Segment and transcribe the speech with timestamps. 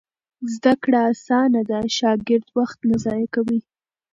[0.53, 3.59] زده کړه اسانه ده، شاګرد وخت نه ضایع کوي.